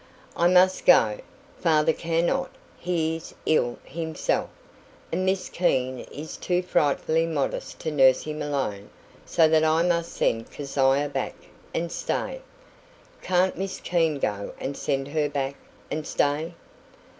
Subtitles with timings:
[0.35, 1.19] "I must go.
[1.59, 4.49] Father cannot he is ill himself;
[5.11, 8.89] and Miss Keene is too frightfully modest to nurse him alone,
[9.27, 11.35] so that I must send Keziah back,
[11.71, 12.41] and stay"
[13.21, 15.53] "Can't Miss Keene go and send her back,
[15.91, 16.55] and stay?"